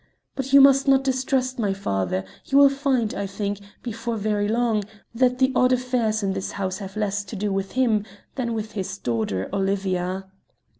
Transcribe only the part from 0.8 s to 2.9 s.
not distrust my father: you will